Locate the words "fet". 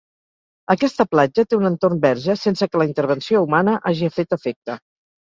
4.17-4.35